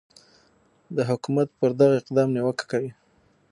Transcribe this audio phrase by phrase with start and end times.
[0.95, 2.91] د حکومت پر دغه اقدام نیوکه کوي